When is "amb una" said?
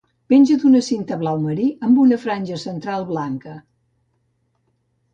1.89-2.19